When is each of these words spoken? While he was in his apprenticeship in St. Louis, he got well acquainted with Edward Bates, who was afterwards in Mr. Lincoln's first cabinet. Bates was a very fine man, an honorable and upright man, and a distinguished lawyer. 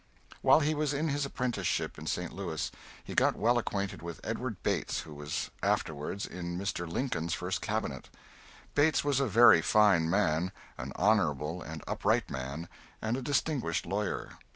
While 0.41 0.61
he 0.61 0.73
was 0.73 0.95
in 0.95 1.09
his 1.09 1.27
apprenticeship 1.27 1.95
in 1.99 2.07
St. 2.07 2.33
Louis, 2.33 2.71
he 3.03 3.13
got 3.13 3.35
well 3.35 3.59
acquainted 3.59 4.01
with 4.01 4.19
Edward 4.23 4.63
Bates, 4.63 5.01
who 5.01 5.13
was 5.13 5.51
afterwards 5.61 6.25
in 6.25 6.57
Mr. 6.57 6.89
Lincoln's 6.91 7.35
first 7.35 7.61
cabinet. 7.61 8.09
Bates 8.73 9.03
was 9.03 9.19
a 9.19 9.27
very 9.27 9.61
fine 9.61 10.09
man, 10.09 10.51
an 10.75 10.91
honorable 10.95 11.61
and 11.61 11.83
upright 11.85 12.31
man, 12.31 12.67
and 12.99 13.15
a 13.15 13.21
distinguished 13.21 13.85
lawyer. 13.85 14.31